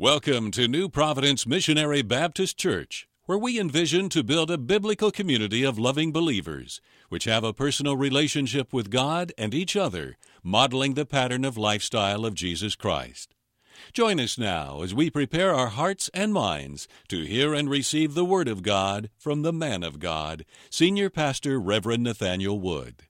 [0.00, 5.64] Welcome to New Providence Missionary Baptist Church, where we envision to build a biblical community
[5.64, 11.04] of loving believers, which have a personal relationship with God and each other, modeling the
[11.04, 13.34] pattern of lifestyle of Jesus Christ.
[13.92, 18.24] Join us now as we prepare our hearts and minds to hear and receive the
[18.24, 23.02] Word of God from the man of God, Senior Pastor Reverend Nathaniel Wood.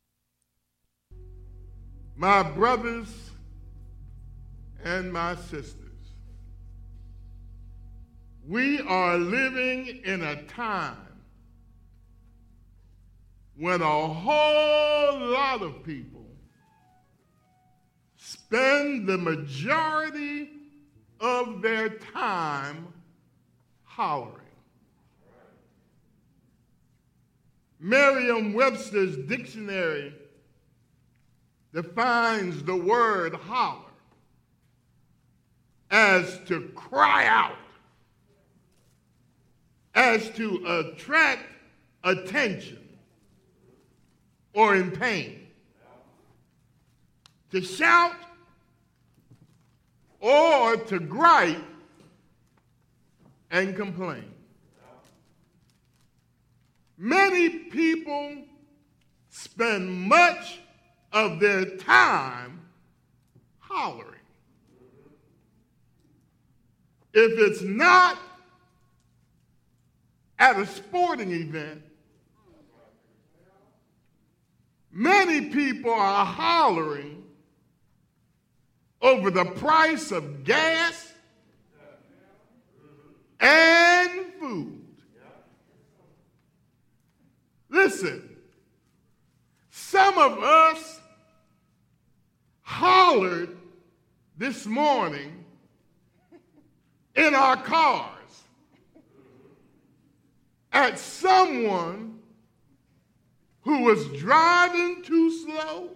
[2.17, 3.33] My brothers
[4.83, 5.88] and my sisters,
[8.49, 10.97] we are living in a time
[13.59, 16.25] when a whole lot of people
[18.17, 20.49] spend the majority
[21.21, 22.89] of their time
[23.85, 24.35] hollering.
[27.79, 30.15] Merriam Webster's dictionary
[31.75, 33.85] defines the word holler
[35.91, 37.57] as to cry out
[40.17, 41.43] to attract
[42.05, 42.79] attention
[44.55, 45.47] or in pain.
[47.51, 48.15] To shout
[50.21, 51.65] or to gripe
[53.51, 54.31] and complain.
[56.97, 58.39] Many people
[59.31, 60.61] spend much
[61.13, 62.61] of their time
[63.61, 64.15] hollering.
[67.15, 68.19] If it's not
[70.39, 71.83] at a sporting event,
[74.93, 77.25] many people are hollering
[79.01, 81.13] over the price of gas
[83.41, 84.85] and food.
[87.69, 88.37] Listen,
[89.71, 91.01] some of us
[92.63, 93.57] hollered
[94.37, 95.45] this morning
[97.17, 98.18] in our cars
[100.79, 102.21] at someone
[103.63, 105.91] who was driving too slow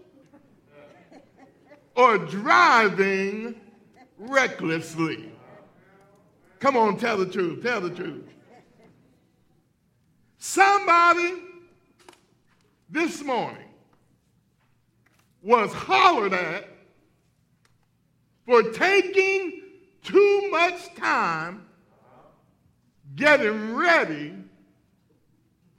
[1.95, 3.55] or driving
[4.19, 5.31] recklessly.
[6.59, 8.25] Come on, tell the truth, tell the truth.
[10.39, 11.35] Somebody
[12.91, 13.69] this morning
[15.43, 16.69] was hollered at
[18.47, 19.63] for taking
[20.03, 21.67] too much time
[23.15, 24.42] getting ready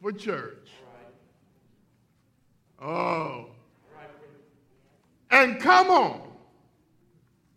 [0.03, 0.67] for church.
[2.81, 3.45] Oh.
[5.31, 6.21] And come on,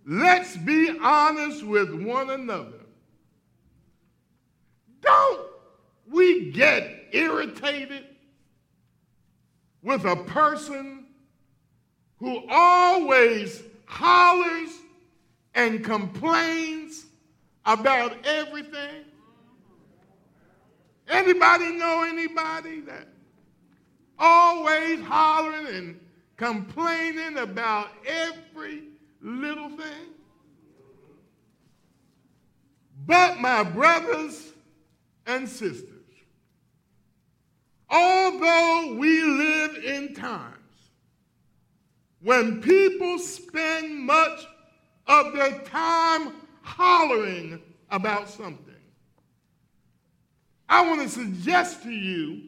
[0.07, 2.87] let's be honest with one another.
[5.03, 5.47] Don't
[6.09, 8.05] we get irritated
[9.83, 11.07] with a person
[12.21, 14.71] who always hollers
[15.55, 17.07] and complains
[17.65, 19.06] about everything?
[21.09, 23.09] Anybody know anybody that
[24.19, 26.01] always hollering and
[26.37, 28.85] complaining about every
[29.21, 30.15] little thing?
[33.07, 34.53] But my brothers
[35.27, 35.93] and sisters,
[37.89, 40.57] although we live in times
[42.21, 44.47] when people spend much
[45.07, 48.66] of their time hollering about something,
[50.69, 52.43] I want to suggest to you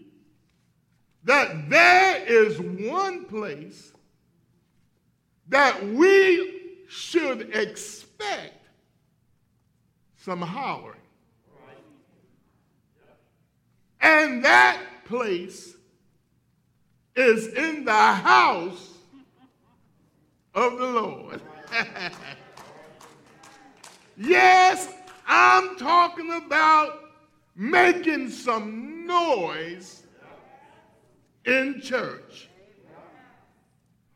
[1.24, 3.92] that there is one place
[5.48, 6.58] that we
[6.88, 8.66] should expect
[10.16, 10.96] some hollering.
[14.00, 15.74] And that place
[17.16, 18.94] is in the house
[20.54, 21.40] of the Lord.
[24.16, 24.92] yes,
[25.26, 27.07] I'm talking about
[27.58, 30.04] making some noise
[31.44, 32.48] in church.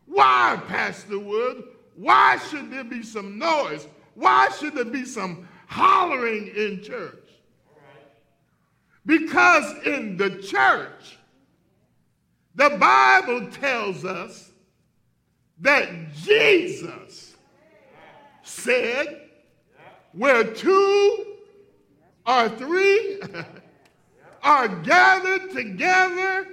[0.07, 1.65] Why, Pastor Wood?
[1.97, 3.89] Why should there be some noise?
[4.15, 7.19] Why should there be some hollering in church?
[9.05, 11.19] Because in the church,
[12.55, 14.53] the Bible tells us
[15.61, 17.35] that Jesus
[18.45, 19.23] said,
[20.13, 21.32] where two
[22.27, 23.21] or three
[24.43, 26.49] are gathered together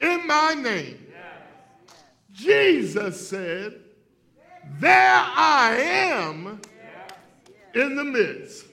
[0.00, 1.06] in my name.
[2.32, 3.74] Jesus said,
[4.78, 6.60] There I am
[7.74, 8.66] in the midst.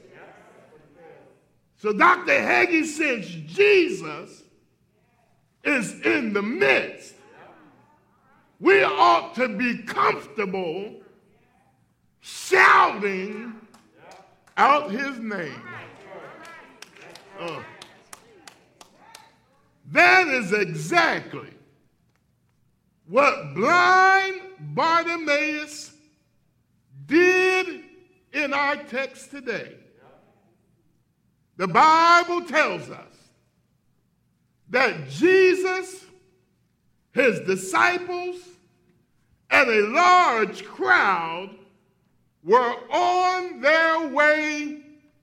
[1.77, 2.31] So Dr.
[2.31, 4.43] Hagee says Jesus
[5.63, 7.15] is in the midst.
[8.59, 11.01] We ought to be comfortable
[12.21, 13.55] shouting
[14.55, 15.61] out his name.
[19.91, 21.49] That is exactly
[23.07, 25.93] what blind Bartimaeus
[27.05, 27.83] did
[28.31, 29.73] in our text today.
[31.57, 33.13] The Bible tells us
[34.69, 36.05] that Jesus,
[37.13, 38.37] his disciples,
[39.51, 41.51] and a large crowd
[42.43, 44.81] were on their way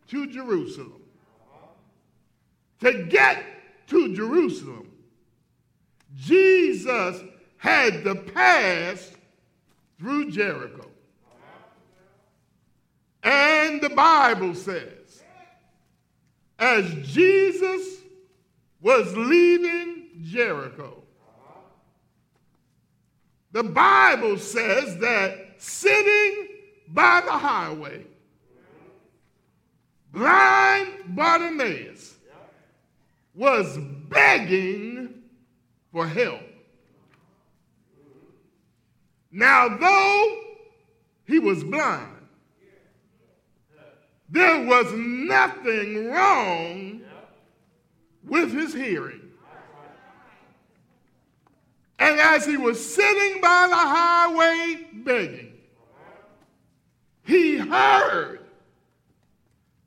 [0.08, 0.99] to Jerusalem.
[2.80, 3.44] To get
[3.88, 4.90] to Jerusalem,
[6.16, 7.20] Jesus
[7.58, 9.12] had to pass
[9.98, 10.86] through Jericho.
[13.22, 15.22] And the Bible says,
[16.58, 17.98] as Jesus
[18.80, 21.02] was leaving Jericho,
[23.52, 26.48] the Bible says that sitting
[26.88, 28.06] by the highway,
[30.12, 32.14] blind Bartimaeus
[33.40, 33.78] was
[34.10, 35.14] begging
[35.90, 36.42] for help.
[39.32, 40.40] Now, though
[41.24, 42.18] he was blind,
[44.28, 47.00] there was nothing wrong
[48.24, 49.22] with his hearing.
[51.98, 55.52] And as he was sitting by the highway begging,
[57.24, 58.40] he heard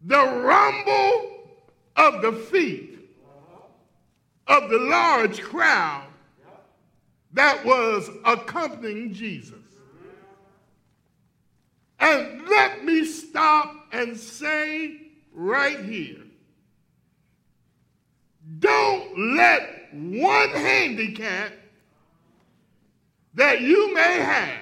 [0.01, 1.29] the rumble
[1.95, 2.92] of the feet
[4.47, 6.07] of the large crowd
[7.33, 9.55] that was accompanying Jesus.
[11.99, 14.99] And let me stop and say
[15.33, 16.19] right here
[18.59, 21.53] don't let one handicap
[23.35, 24.59] that you may have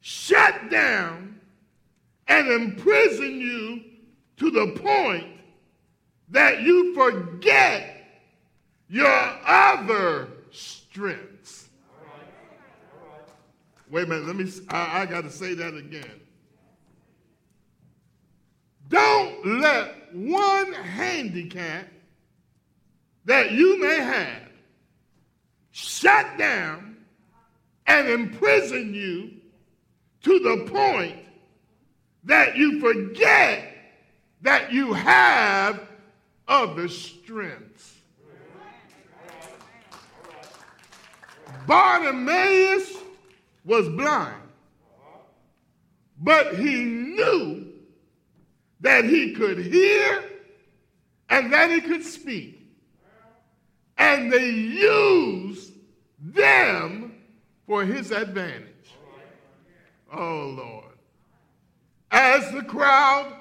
[0.00, 1.40] shut down
[2.28, 3.82] and imprison you
[4.36, 5.26] to the point
[6.28, 7.99] that you forget
[8.90, 11.68] your other strengths.
[13.88, 16.20] Wait a minute, let me, I, I got to say that again.
[18.88, 21.86] Don't let one handicap
[23.24, 24.48] that you may have
[25.70, 26.96] shut down
[27.86, 29.30] and imprison you
[30.22, 31.16] to the point
[32.24, 33.72] that you forget
[34.42, 35.80] that you have
[36.48, 37.99] other strengths.
[41.66, 42.96] Bartimaeus
[43.64, 44.42] was blind,
[46.18, 47.66] but he knew
[48.80, 50.24] that he could hear
[51.28, 52.56] and that he could speak.
[53.96, 55.74] And they used
[56.18, 57.14] them
[57.66, 58.66] for his advantage.
[60.12, 60.84] Oh, Lord.
[62.10, 63.32] As the crowd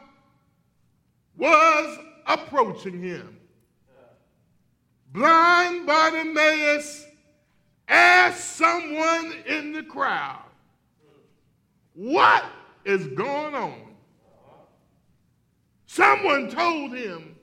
[1.36, 1.98] was
[2.28, 3.38] approaching him,
[5.12, 7.06] blind Bartimaeus
[7.90, 10.44] asked someone in the crowd,
[11.94, 12.46] What
[12.86, 13.96] is going on?
[15.88, 17.36] Someone told him,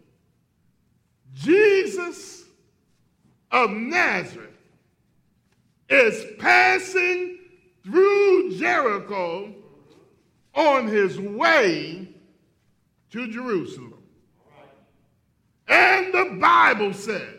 [1.34, 2.44] Jesus
[3.50, 4.50] of Nazareth
[5.88, 7.38] is passing
[7.84, 9.52] through Jericho
[10.54, 12.08] on his way
[13.10, 14.02] to Jerusalem.
[15.68, 17.35] And the Bible says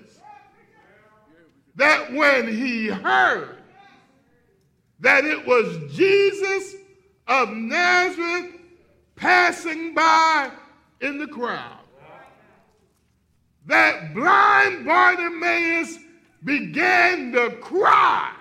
[1.77, 3.55] that when he heard
[4.99, 6.75] that it was Jesus
[7.27, 8.51] of Nazareth
[9.15, 10.51] passing by
[11.01, 11.77] in the crowd,
[13.67, 15.99] that blind Bartimaeus
[16.43, 18.33] began to cry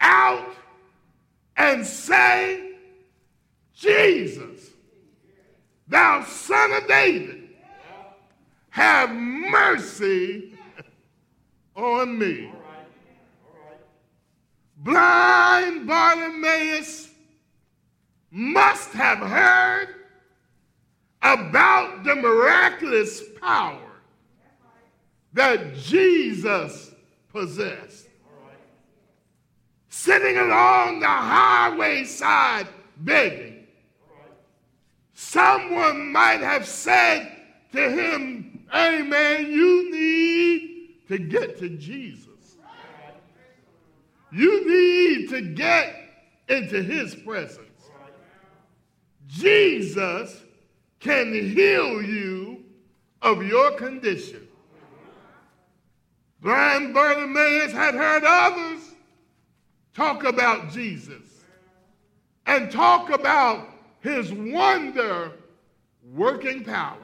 [0.00, 0.54] out
[1.56, 2.72] and say,
[3.74, 4.70] Jesus,
[5.88, 7.48] thou son of David,
[8.68, 10.49] have mercy
[11.80, 12.50] on me.
[14.76, 17.08] Blind Bartimaeus
[18.30, 19.88] must have heard
[21.22, 23.90] about the miraculous power
[25.32, 26.92] that Jesus
[27.32, 28.06] possessed.
[29.88, 32.68] Sitting along the highway side
[32.98, 33.66] begging.
[35.12, 37.36] Someone might have said
[37.72, 40.29] to him, Hey man, you need
[41.10, 42.56] to get to Jesus.
[44.30, 45.92] You need to get
[46.48, 47.66] into his presence.
[49.26, 50.40] Jesus
[51.00, 52.64] can heal you
[53.22, 54.46] of your condition.
[56.40, 58.80] Blind Bartimaeus had heard others
[59.92, 61.42] talk about Jesus
[62.46, 63.66] and talk about
[63.98, 65.32] his wonder
[66.14, 66.96] working power.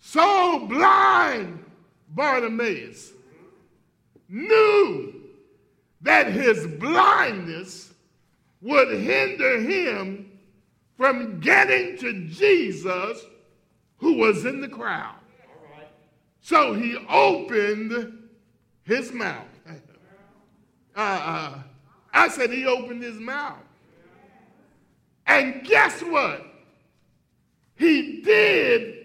[0.00, 1.62] So blind
[2.16, 3.12] Bartimaeus
[4.28, 5.12] knew
[6.00, 7.92] that his blindness
[8.62, 10.32] would hinder him
[10.96, 13.22] from getting to Jesus
[13.98, 15.14] who was in the crowd.
[16.40, 18.28] So he opened
[18.82, 19.46] his mouth.
[20.98, 21.58] Uh, uh,
[22.14, 23.58] I said he opened his mouth.
[25.26, 26.42] And guess what?
[27.74, 29.04] He did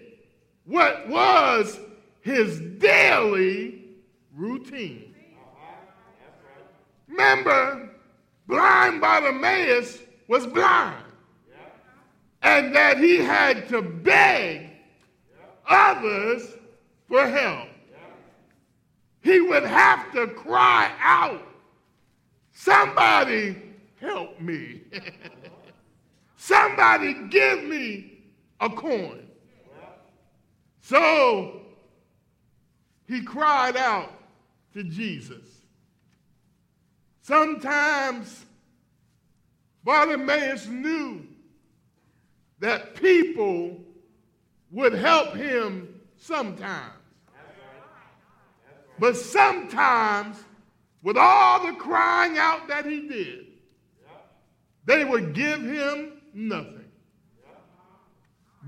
[0.64, 1.78] what was
[2.22, 3.84] his daily
[4.34, 5.14] routine.
[7.08, 7.90] Remember,
[8.46, 9.98] blind Bartimaeus
[10.28, 11.04] was blind.
[12.42, 14.70] And that he had to beg
[15.68, 16.54] others
[17.08, 17.68] for help.
[19.20, 21.46] He would have to cry out,
[22.52, 23.60] Somebody
[24.00, 24.82] help me.
[26.36, 28.18] Somebody give me
[28.60, 29.26] a coin.
[30.80, 31.61] So
[33.12, 34.10] he cried out
[34.72, 35.46] to Jesus.
[37.20, 38.44] Sometimes
[39.84, 41.26] Bartimaeus knew
[42.60, 43.80] that people
[44.70, 46.94] would help him sometimes.
[48.98, 50.38] But sometimes,
[51.02, 53.46] with all the crying out that he did,
[54.84, 56.90] they would give him nothing.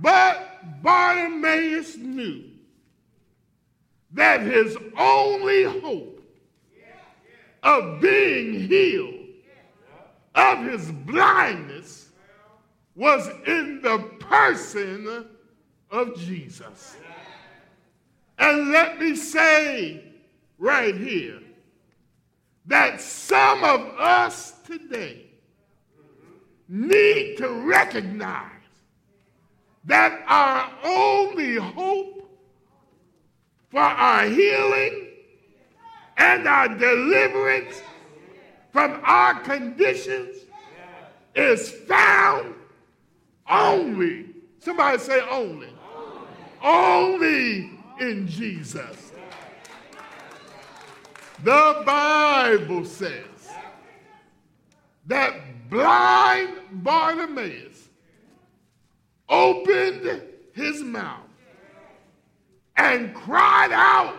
[0.00, 2.53] But Bartimaeus knew
[4.14, 6.22] that his only hope
[7.62, 9.14] of being healed
[10.34, 12.10] of his blindness
[12.94, 15.26] was in the person
[15.90, 16.96] of Jesus.
[18.38, 20.04] And let me say
[20.58, 21.40] right here
[22.66, 25.26] that some of us today
[26.68, 28.50] need to recognize
[29.84, 32.13] that our only hope
[33.74, 35.08] for our healing
[36.16, 37.82] and our deliverance
[38.70, 40.36] from our conditions
[41.34, 42.54] is found
[43.50, 44.26] only,
[44.60, 45.74] somebody say only,
[46.62, 49.10] only in Jesus.
[51.42, 53.48] The Bible says
[55.06, 55.34] that
[55.68, 57.88] blind Bartimaeus
[59.28, 61.33] opened his mouth
[62.94, 64.16] and cried out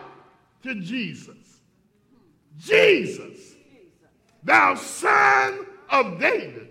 [0.63, 1.61] to Jesus,
[2.57, 3.55] Jesus,
[4.43, 6.67] thou son of David,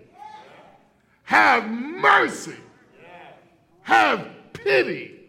[1.23, 2.55] have mercy,
[3.81, 5.19] have pity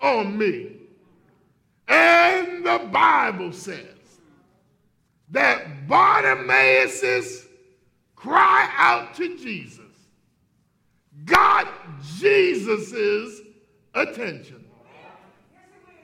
[0.00, 0.72] on me.
[1.88, 4.20] And the Bible says
[5.30, 7.46] that Bartimaeus'
[8.14, 9.82] cry out to Jesus
[11.24, 11.66] got
[12.18, 13.40] Jesus'
[13.94, 14.65] attention.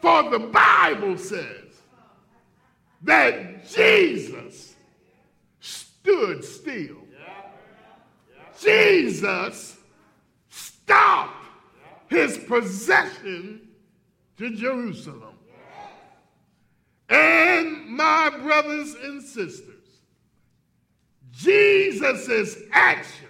[0.03, 1.81] For the Bible says
[3.03, 4.75] that Jesus
[5.61, 6.97] stood still.
[8.61, 9.79] Jesus
[10.49, 11.47] stopped
[12.09, 13.69] his possession
[14.39, 15.37] to Jerusalem.
[17.09, 19.69] And my brothers and sisters,
[21.31, 23.29] Jesus' actions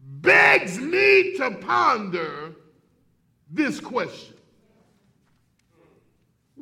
[0.00, 2.54] begs me to ponder
[3.50, 4.36] this question.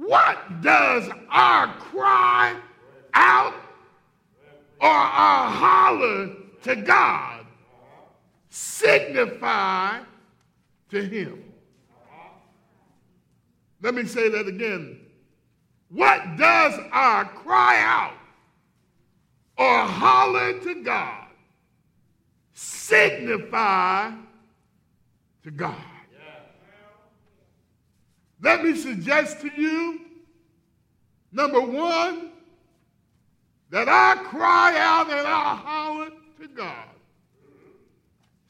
[0.06, 2.56] What does our cry
[3.14, 3.54] out
[4.80, 6.34] or our holler
[6.64, 7.46] to God
[8.50, 10.00] signify
[10.90, 11.42] to Him?
[13.80, 15.00] Let me say that again.
[15.88, 18.14] What does our cry out
[19.56, 21.28] or holler to God
[22.52, 24.10] signify
[25.44, 25.93] to God?
[28.44, 30.00] Let me suggest to you,
[31.32, 32.28] number one,
[33.70, 36.10] that I cry out and our holler
[36.42, 36.88] to God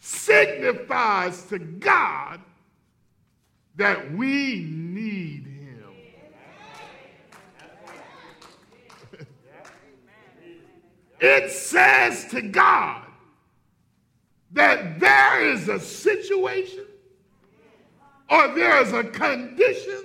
[0.01, 2.41] signifies to God
[3.77, 5.95] that we need Him.
[11.21, 13.07] it says to God
[14.51, 16.84] that there is a situation
[18.35, 20.03] or there is a condition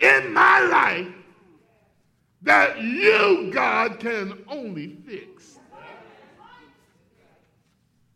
[0.00, 1.06] in my life
[2.42, 5.58] that you, God, can only fix.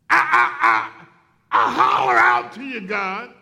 [0.09, 0.99] I, I,
[1.51, 3.33] I, I holler out to you, God,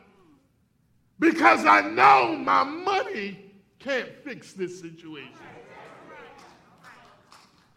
[1.20, 5.32] because I know my money can't fix this situation.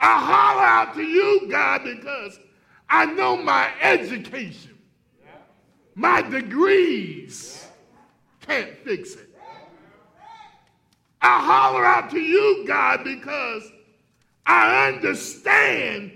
[0.00, 2.38] I holler out to you, God, because
[2.90, 4.73] I know my education,
[5.94, 7.66] my degrees
[8.46, 9.30] can't fix it.
[11.20, 13.62] I holler out to you, God, because
[14.44, 16.12] I understand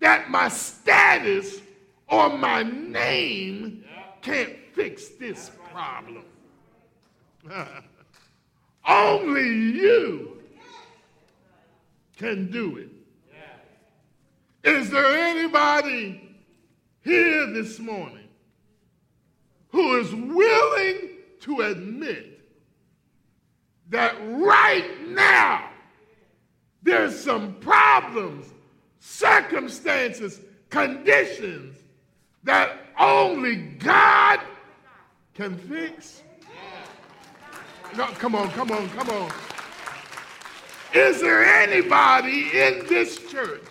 [0.00, 1.60] that my status
[2.08, 3.84] or my name
[4.20, 6.24] can't fix this problem.
[8.86, 10.42] Only you
[12.16, 12.88] can do it.
[14.62, 16.36] Is there anybody
[17.02, 18.19] here this morning
[19.80, 21.08] who is willing
[21.40, 22.38] to admit
[23.88, 25.70] that right now
[26.82, 28.52] there's some problems,
[28.98, 31.78] circumstances, conditions
[32.44, 34.40] that only God
[35.32, 36.22] can fix?
[37.96, 39.32] No, come on, come on, come on.
[40.92, 43.64] Is there anybody in this church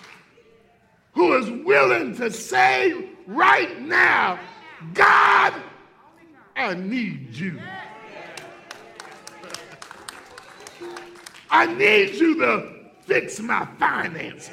[1.14, 4.40] who is willing to say right now,
[4.96, 5.54] God,
[6.60, 7.58] I need you?
[11.50, 12.74] I need you to
[13.06, 14.52] fix my finances.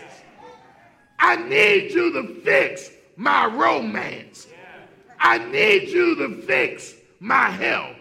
[1.19, 4.47] I need you to fix my romance.
[5.19, 7.97] I need you to fix my health.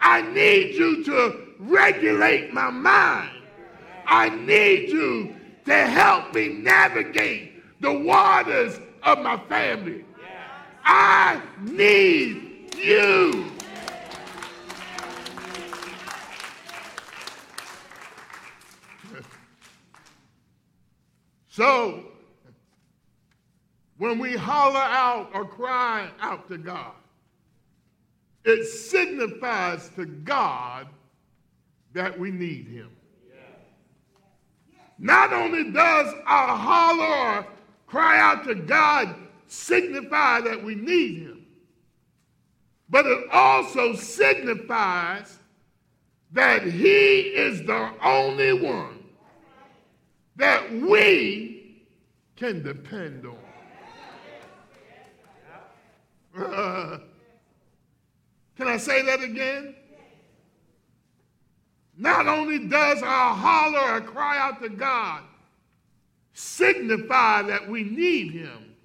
[0.00, 3.42] I need you to regulate my mind.
[4.06, 10.06] I need you to help me navigate the waters of my family.
[10.82, 12.47] I need
[12.78, 13.52] you.
[21.50, 22.04] So,
[23.96, 26.92] when we holler out or cry out to God,
[28.44, 30.86] it signifies to God
[31.92, 32.90] that we need Him.
[34.98, 37.46] Not only does our holler or
[37.86, 39.14] cry out to God
[39.46, 41.37] signify that we need Him,
[42.90, 45.38] but it also signifies
[46.32, 49.04] that He is the only one
[50.36, 51.84] that we
[52.36, 53.36] can depend on.
[58.56, 59.74] Can I say that again?
[61.96, 65.22] Not only does our holler or cry out to God
[66.32, 68.76] signify that we need Him,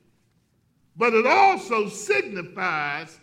[0.98, 3.20] but it also signifies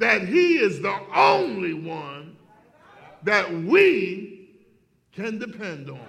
[0.00, 2.36] that He is the only one
[3.22, 4.48] that we
[5.12, 6.00] can depend on.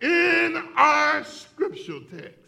[0.00, 2.38] In our scriptural text,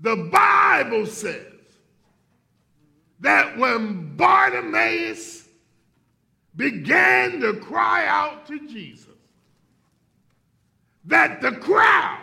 [0.00, 1.52] the Bible says
[3.20, 5.48] that when Bartimaeus
[6.54, 9.06] began to cry out to Jesus,
[11.06, 12.20] that the crowd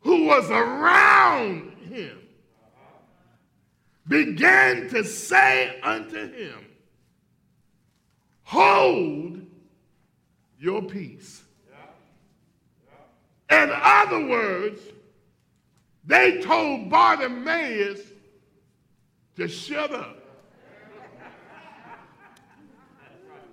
[0.00, 2.18] who was around him
[4.08, 6.64] began to say unto him,
[8.44, 9.42] Hold
[10.58, 11.42] your peace.
[13.50, 14.80] In other words,
[16.04, 18.00] they told Bartimaeus
[19.36, 20.16] to shut up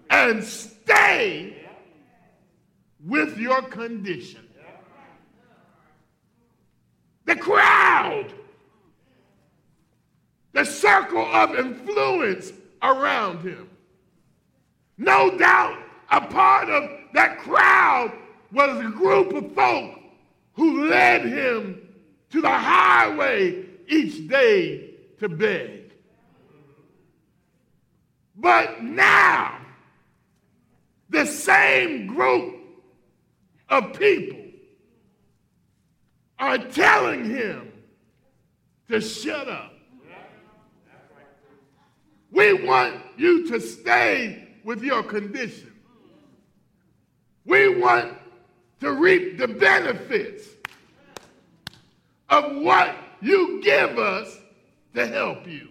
[0.10, 1.56] and stay
[3.06, 4.48] with your condition.
[7.26, 8.34] The crowd,
[10.56, 13.70] the circle of influence around him.
[14.98, 15.78] No doubt
[16.10, 18.13] a part of that crowd
[18.54, 20.00] was a group of folk
[20.54, 21.82] who led him
[22.30, 25.91] to the highway each day to beg.
[28.38, 29.60] But now,
[31.10, 32.56] the same group
[33.68, 34.39] of people
[36.39, 37.74] are telling him
[38.88, 39.75] to shut up.
[42.36, 45.71] We want you to stay with your condition.
[47.45, 48.13] We want
[48.82, 50.43] to reap the benefits
[52.30, 54.38] of what you give us
[54.95, 55.69] to help you.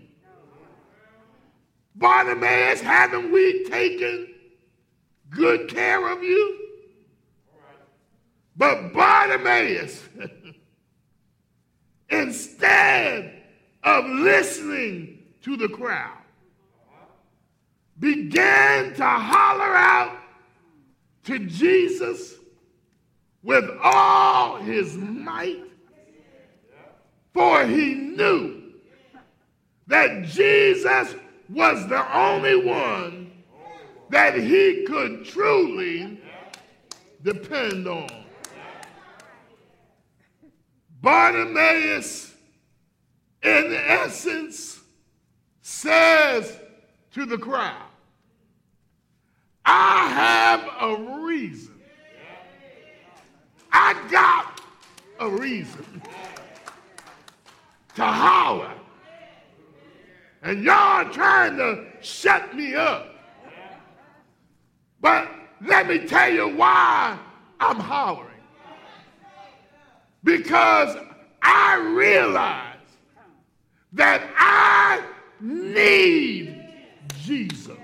[1.96, 4.34] Bartimaeus, haven't we taken
[5.28, 6.60] good care of you?
[8.56, 10.02] But Bartimaeus,
[12.08, 13.42] instead
[13.82, 16.23] of listening to the crowd,
[18.04, 20.18] began to holler out
[21.24, 22.34] to Jesus
[23.42, 25.62] with all his might,
[27.32, 28.74] for he knew
[29.86, 31.14] that Jesus
[31.48, 33.32] was the only one
[34.10, 36.20] that he could truly
[37.22, 38.10] depend on.
[41.00, 42.34] Bartimaeus,
[43.42, 44.82] in essence,
[45.62, 46.58] says
[47.12, 47.83] to the crowd,
[49.64, 51.80] I have a reason.
[53.72, 54.60] I got
[55.18, 56.02] a reason
[57.96, 58.72] to holler.
[60.42, 63.14] And y'all trying to shut me up.
[65.00, 65.28] But
[65.62, 67.18] let me tell you why
[67.60, 68.30] I'm hollering.
[70.22, 70.96] Because
[71.42, 72.78] I realize
[73.92, 75.02] that I
[75.40, 76.64] need
[77.22, 77.78] Jesus.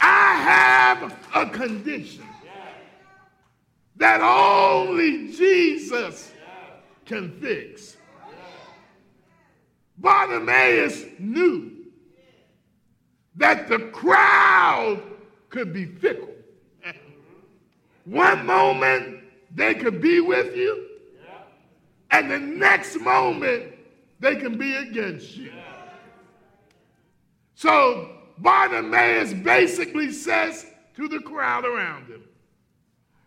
[0.00, 2.24] I have a condition
[3.96, 6.32] that only Jesus
[7.04, 7.96] can fix.
[9.98, 11.72] Bartimaeus knew
[13.36, 15.02] that the crowd
[15.50, 16.28] could be fickle.
[18.04, 19.20] One moment
[19.54, 20.86] they could be with you,
[22.10, 23.74] and the next moment
[24.20, 25.52] they can be against you.
[27.54, 32.22] So Bartimaeus basically says to the crowd around him,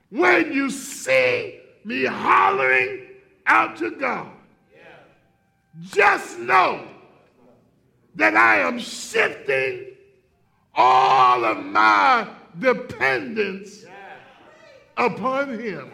[0.09, 3.07] when you see me hollering
[3.47, 4.31] out to God,
[5.81, 6.87] just know
[8.15, 9.87] that I am shifting
[10.75, 12.27] all of my
[12.59, 13.85] dependence
[14.97, 15.91] upon Him.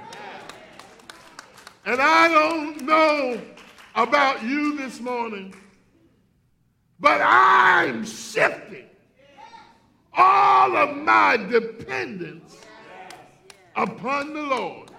[1.85, 3.41] And I don't know
[3.95, 5.53] about you this morning,
[6.99, 8.88] but I'm shifting
[10.19, 12.57] all of my dependence
[13.75, 14.91] upon the Lord.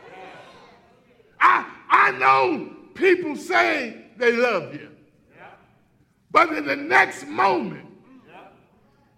[1.38, 4.88] I, I know people say they love you,
[6.30, 7.86] but in the next moment,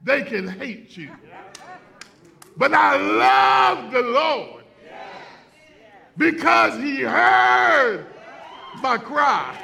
[0.03, 1.11] they can hate you.
[2.57, 4.65] But I love the Lord
[6.17, 8.07] because he heard
[8.83, 9.57] my cry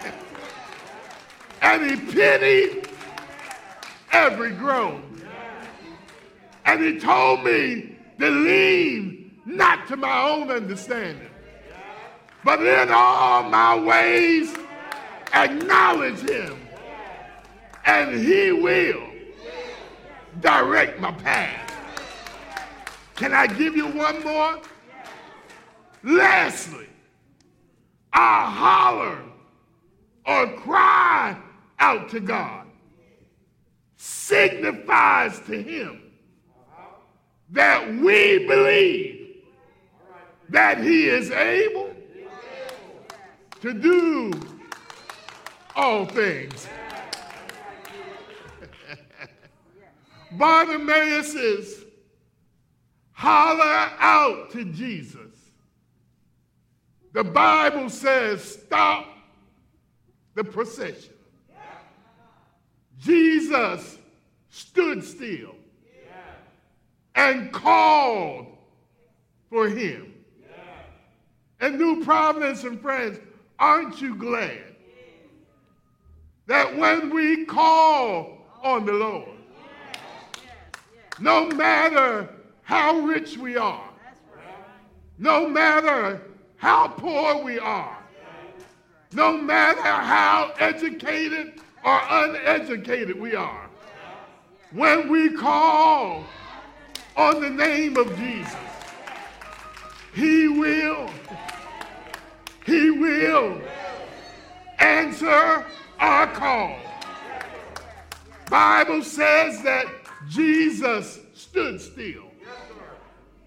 [1.61, 2.89] and he pitied
[4.13, 5.08] every groan.
[6.69, 11.31] And he told me to lean not to my own understanding,
[12.45, 14.55] but in all my ways
[15.33, 16.59] acknowledge him,
[17.87, 19.03] and he will
[20.41, 21.73] direct my path.
[23.17, 24.61] Can I give you one more?
[26.03, 26.89] Lastly,
[28.13, 29.23] I holler
[30.27, 31.35] or cry
[31.79, 32.67] out to God
[33.97, 36.03] signifies to him
[37.51, 39.37] that we believe
[40.51, 41.95] that he is able
[43.61, 44.33] to do
[45.75, 46.69] all things.
[50.33, 51.85] Bartimaeus is
[53.13, 55.19] holler out to Jesus.
[57.13, 59.07] The Bible says, stop
[60.35, 61.15] the procession.
[62.99, 63.99] Jesus
[64.51, 65.58] stood still
[67.19, 68.47] and called
[69.51, 70.15] for him.
[71.61, 73.19] And New Providence and friends,
[73.59, 74.63] aren't you glad
[76.47, 79.37] that when we call on the Lord,
[81.19, 82.29] no matter
[82.63, 83.91] how rich we are,
[85.19, 86.23] no matter
[86.57, 87.99] how poor we are,
[89.13, 91.55] no matter how educated
[91.85, 93.69] or uneducated we are,
[94.71, 96.23] when we call
[97.19, 98.57] on the name of Jesus,
[100.15, 101.11] He will,
[102.65, 103.61] He will
[104.79, 105.67] answer
[105.99, 106.79] our call.
[108.49, 109.87] Bible says that
[110.29, 112.31] Jesus stood still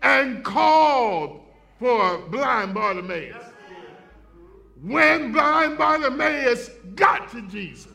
[0.02, 1.42] and called
[1.80, 3.46] for blind Bartimaeus.
[4.82, 7.94] When blind Bartimaeus got to Jesus,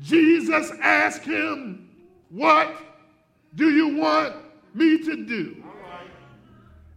[0.00, 1.88] Jesus asked him,
[2.28, 2.76] What
[3.54, 4.43] do you want
[4.74, 5.64] me to do?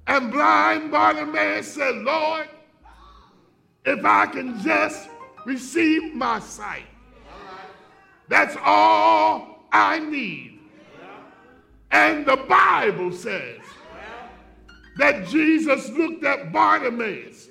[0.07, 2.47] And blind Bartimaeus said, Lord,
[3.85, 5.09] if I can just
[5.45, 6.85] receive my sight,
[8.29, 10.59] that's all I need.
[11.91, 13.59] And the Bible says
[14.97, 17.49] that Jesus looked at Bartimaeus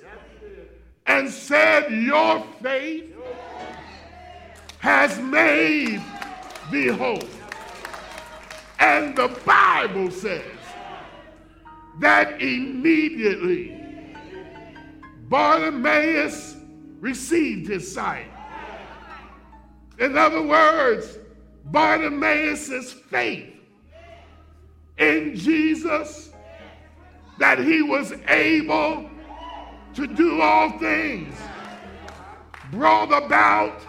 [1.07, 3.15] and said, Your faith
[4.79, 6.01] has made
[6.71, 7.36] thee whole.
[8.79, 10.43] And the Bible says
[11.99, 13.77] that immediately
[15.29, 16.55] Bartimaeus
[16.99, 18.31] received his sight.
[19.99, 21.17] In other words,
[21.65, 23.53] Bartimaeus' faith
[24.97, 26.31] in Jesus
[27.39, 29.09] that he was able
[29.93, 31.35] to do all things
[32.71, 33.81] brought about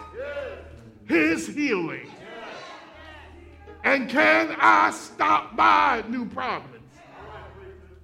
[1.07, 2.09] his healing.
[3.83, 6.75] And can I stop by New Providence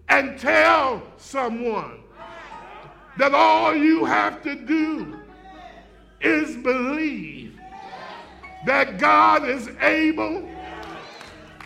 [0.08, 2.00] and tell someone
[3.18, 5.20] that all you have to do
[6.22, 7.60] is believe
[8.66, 10.50] that God is able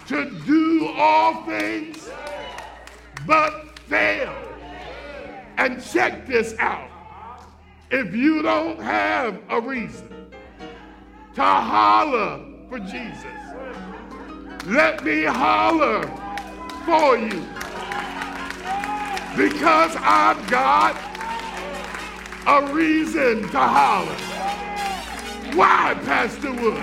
[0.07, 2.09] to do all things
[3.25, 4.35] but fail.
[5.57, 6.89] And check this out.
[7.91, 10.31] If you don't have a reason
[11.35, 13.25] to holler for Jesus,
[14.69, 16.03] let me holler
[16.85, 17.43] for you.
[19.35, 20.95] Because I've got
[22.45, 24.15] a reason to holler.
[25.55, 26.79] Why, Pastor Wood?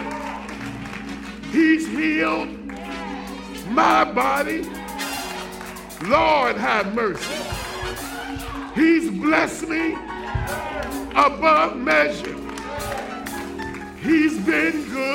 [1.52, 2.48] He's healed
[3.68, 4.64] my body.
[6.02, 7.34] Lord, have mercy.
[8.74, 9.94] He's blessed me
[11.14, 12.36] above measure.
[14.02, 15.05] He's been good.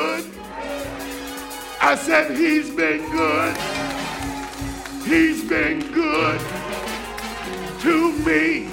[1.83, 3.57] I said, He's been good.
[5.03, 6.39] He's been good
[7.79, 8.69] to me.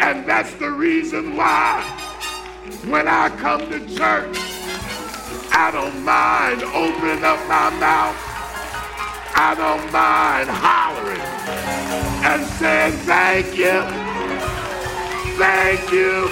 [0.00, 1.82] And that's the reason why
[2.86, 4.36] when I come to church,
[5.50, 8.16] I don't mind opening up my mouth.
[9.34, 11.20] I don't mind hollering
[12.22, 13.82] and saying thank you,
[15.36, 16.28] thank you,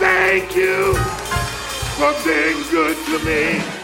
[0.00, 0.94] thank you
[1.94, 3.75] for being good to me.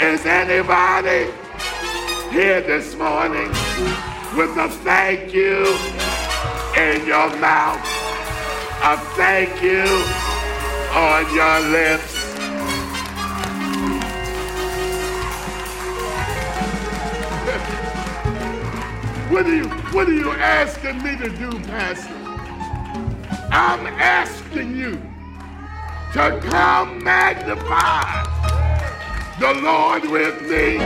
[0.00, 1.32] Is anybody
[2.30, 3.48] here this morning
[4.36, 5.64] with a thank you
[6.76, 7.80] in your mouth?
[8.84, 9.84] A thank you
[10.92, 12.26] on your lips.
[19.32, 22.14] What are you what are you asking me to do, Pastor?
[23.50, 25.00] I'm asking you
[26.12, 28.26] to come magnify
[29.38, 30.78] the Lord with me.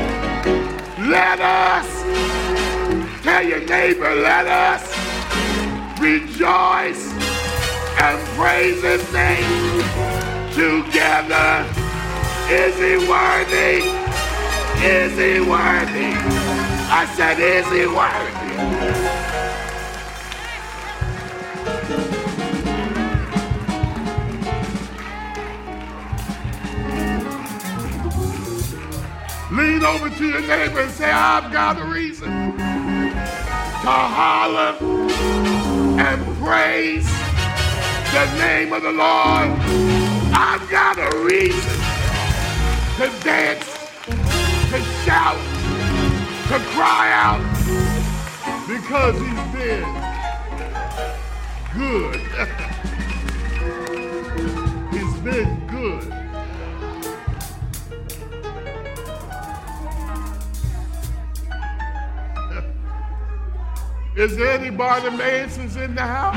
[1.09, 1.87] Let us
[3.23, 4.83] tell your neighbor, let us
[6.01, 7.13] rejoice
[8.03, 9.83] and praise his name
[10.53, 11.65] together.
[12.51, 13.87] Is he worthy?
[14.85, 16.13] Is he worthy?
[16.93, 19.30] I said, is he worthy?
[29.53, 34.77] Lean over to your neighbor and say, I've got a reason to holler
[35.99, 37.05] and praise
[38.13, 39.51] the name of the Lord.
[40.33, 41.81] I've got a reason
[42.97, 43.67] to dance,
[44.71, 45.37] to shout,
[46.47, 47.43] to cry out
[48.69, 49.85] because he's been
[51.75, 52.21] good.
[54.93, 55.70] he's been
[64.17, 65.09] Is there anybody
[65.77, 66.37] in the house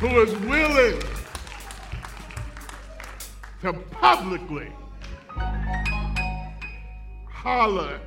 [0.00, 1.00] who is willing
[3.62, 4.70] to publicly
[7.28, 8.00] holler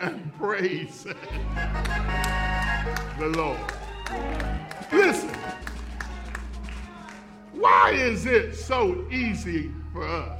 [0.00, 1.04] and praise
[3.18, 3.58] the Lord.
[4.92, 5.34] Listen,
[7.52, 10.39] why is it so easy for us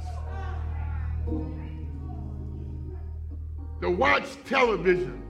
[3.81, 5.21] to watch television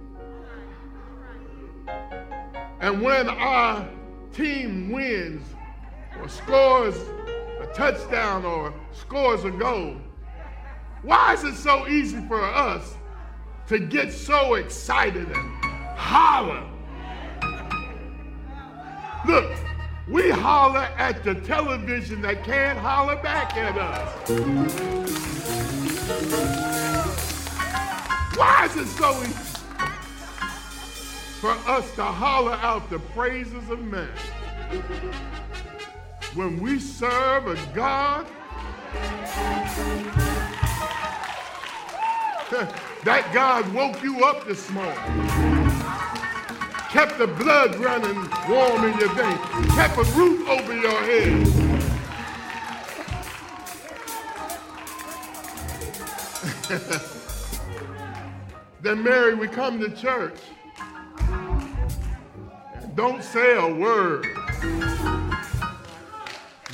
[2.81, 3.87] and when our
[4.33, 5.45] team wins
[6.19, 6.97] or scores
[7.59, 9.97] a touchdown or scores a goal,
[11.03, 12.95] why is it so easy for us
[13.67, 15.63] to get so excited and
[15.95, 16.67] holler?
[19.27, 19.51] Look,
[20.09, 24.09] we holler at the television that can't holler back at us.
[28.35, 29.59] Why is it so easy
[31.41, 34.09] for us to holler out the praises of men
[36.35, 38.25] when we serve a God
[43.03, 44.93] that God woke you up this morning.
[46.89, 49.39] Kept the blood running warm in your veins.
[49.73, 51.47] Kept a roof over your head.
[58.81, 60.39] then Mary, we come to church.
[62.95, 64.27] Don't say a word.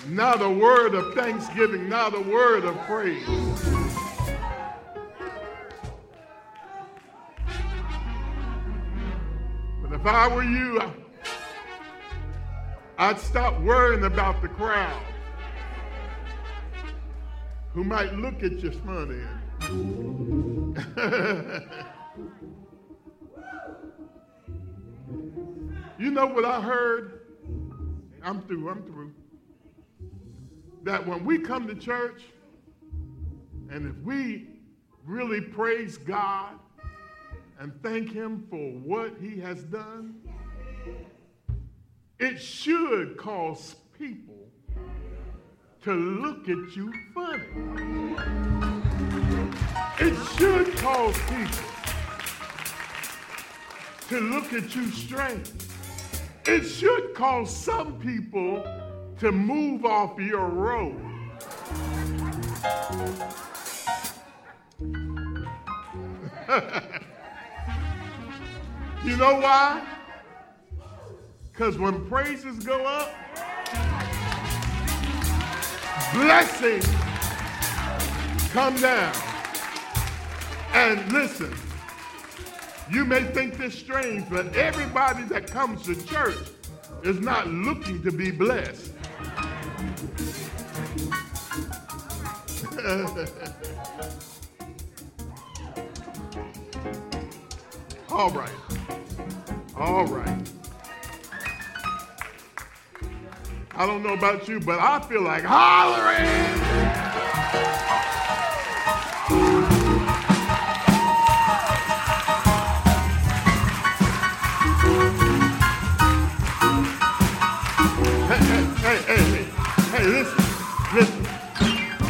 [0.07, 3.27] Not a word of thanksgiving, not a word of praise.
[9.81, 10.81] But if I were you,
[12.97, 15.03] I'd stop worrying about the crowd
[17.73, 19.23] who might look at you funny.
[25.99, 27.21] you know what I heard?
[28.23, 29.13] I'm through, I'm through.
[30.83, 32.21] That when we come to church,
[33.69, 34.47] and if we
[35.05, 36.53] really praise God
[37.59, 40.15] and thank Him for what He has done,
[42.19, 44.35] it should cause people
[45.83, 47.43] to look at you funny.
[49.99, 51.67] It should cause people
[54.09, 55.51] to look at you strange.
[56.49, 58.63] It should cause some people
[59.19, 60.95] to move off your road.
[69.03, 69.85] you know why?
[71.51, 73.13] Because when praises go up,
[76.13, 76.87] blessings
[78.53, 79.13] come down.
[80.71, 81.53] And listen,
[82.89, 86.37] you may think this strange, but everybody that comes to church
[87.03, 88.93] is not looking to be blessed.
[98.09, 98.49] All right.
[99.75, 100.49] All right.
[103.75, 106.25] I don't know about you, but I feel like hollering.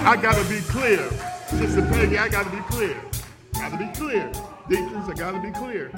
[0.08, 1.10] I gotta be clear.
[1.48, 2.96] Sister Peggy, I gotta be clear.
[3.56, 4.32] Gotta be clear.
[4.70, 5.92] Deacons, I gotta be clear.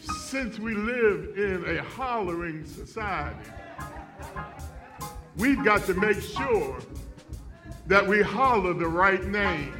[0.00, 3.50] Since we live in a hollering society,
[5.36, 6.78] we've got to make sure
[7.86, 9.74] that we holler the right name.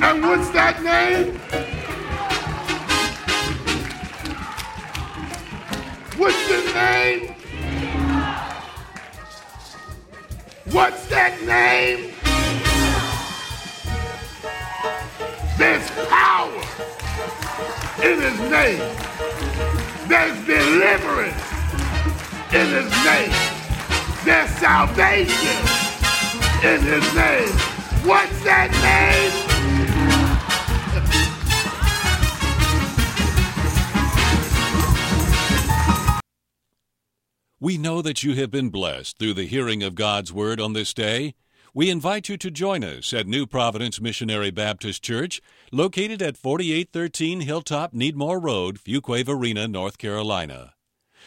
[0.00, 1.34] And what's that name?
[6.16, 7.36] What's the name?
[10.76, 12.12] What's that name?
[15.56, 16.52] There's power
[18.04, 18.84] in his name.
[20.06, 21.32] There's deliverance
[22.52, 23.32] in his name.
[24.26, 25.56] There's salvation
[26.62, 27.48] in his name.
[28.04, 29.45] What's that name?
[37.66, 40.94] We know that you have been blessed through the hearing of God's Word on this
[40.94, 41.34] day.
[41.74, 47.40] We invite you to join us at New Providence Missionary Baptist Church, located at 4813
[47.40, 50.74] Hilltop Needmore Road, Fuquay-Varina, North Carolina.